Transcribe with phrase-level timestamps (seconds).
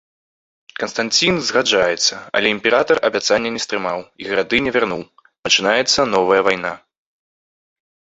[0.83, 5.03] Канстанцін згаджаецца, але імператар абяцання не стрымаў і гарады не вярнуў,
[5.49, 6.73] пачынаецца новая вайна.